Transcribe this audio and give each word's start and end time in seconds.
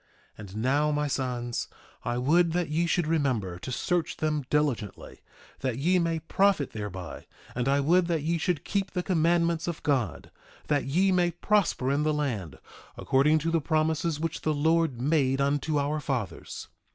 1:7 0.35 0.39
And 0.39 0.55
now, 0.57 0.89
my 0.91 1.05
sons, 1.05 1.67
I 2.03 2.17
would 2.17 2.53
that 2.53 2.69
ye 2.69 2.87
should 2.87 3.05
remember 3.05 3.59
to 3.59 3.71
search 3.71 4.17
them 4.17 4.43
diligently, 4.49 5.21
that 5.59 5.77
ye 5.77 5.99
may 5.99 6.17
profit 6.21 6.71
thereby; 6.71 7.27
and 7.53 7.67
I 7.67 7.81
would 7.81 8.07
that 8.07 8.23
ye 8.23 8.39
should 8.39 8.65
keep 8.65 8.89
the 8.93 9.03
commandments 9.03 9.67
of 9.67 9.83
God, 9.83 10.31
that 10.69 10.85
ye 10.85 11.11
may 11.11 11.29
prosper 11.29 11.91
in 11.91 12.01
the 12.01 12.15
land 12.15 12.57
according 12.97 13.37
to 13.45 13.51
the 13.51 13.61
promises 13.61 14.19
which 14.19 14.41
the 14.41 14.55
Lord 14.55 14.99
made 14.99 15.39
unto 15.39 15.77
our 15.77 15.99
fathers. 15.99 16.67